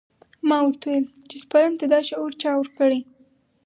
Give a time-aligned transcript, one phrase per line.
[0.47, 2.99] ما ورته وويل چې سپرم ته دا شعور چا ورکړى.